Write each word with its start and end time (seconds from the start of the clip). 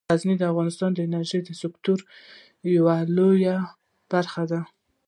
غزني 0.09 0.35
د 0.39 0.43
افغانستان 0.51 0.89
د 0.93 0.99
انرژۍ 1.07 1.39
د 1.45 1.49
سکتور 1.61 1.99
یوه 2.77 2.95
لویه 3.17 3.57
برخه 4.11 4.43
ده. 4.51 4.61